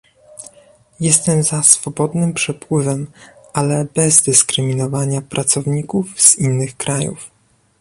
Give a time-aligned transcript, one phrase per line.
[0.99, 3.07] Jestem za swobodnym przepływem,
[3.53, 7.31] ale bez dyskryminowania pracowników z innych krajów